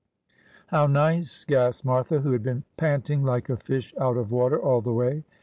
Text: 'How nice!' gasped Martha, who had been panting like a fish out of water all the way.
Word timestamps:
'How 0.73 0.87
nice!' 0.87 1.45
gasped 1.45 1.85
Martha, 1.85 2.21
who 2.21 2.31
had 2.31 2.41
been 2.41 2.63
panting 2.75 3.21
like 3.23 3.49
a 3.51 3.57
fish 3.57 3.93
out 3.99 4.17
of 4.17 4.31
water 4.31 4.59
all 4.59 4.81
the 4.81 4.91
way. 4.91 5.23